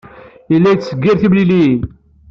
Yella 0.51 0.69
yettseggir 0.71 1.15
timliliyin. 1.17 1.81